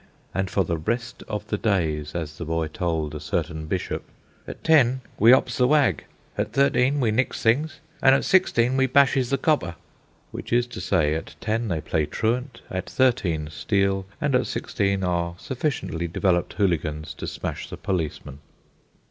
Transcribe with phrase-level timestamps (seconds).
[0.33, 4.03] And for the rest of the days, as the boy told a certain bishop,
[4.47, 6.05] "At ten we 'ops the wag;
[6.39, 9.75] at thirteen we nicks things; an' at sixteen we bashes the copper."
[10.31, 15.03] Which is to say, at ten they play truant, at thirteen steal, and at sixteen
[15.03, 18.39] are sufficiently developed hooligans to smash the policemen.